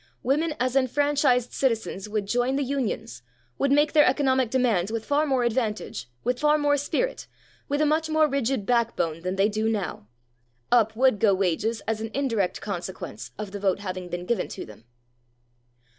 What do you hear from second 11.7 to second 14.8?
as an indirect consequence of the vote having been given to